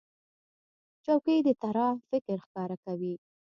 چوکۍ 1.05 1.37
د 1.43 1.49
طراح 1.61 1.95
فکر 2.09 2.37
ښکاره 2.45 2.77
کوي. 2.85 3.13